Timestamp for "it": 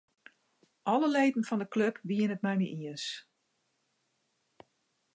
2.35-2.43